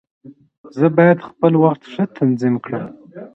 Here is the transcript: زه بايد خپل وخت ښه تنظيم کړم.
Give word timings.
زه 0.77 0.85
بايد 0.95 1.19
خپل 1.29 1.51
وخت 1.63 1.81
ښه 1.91 2.03
تنظيم 2.17 2.55
کړم. 2.65 2.85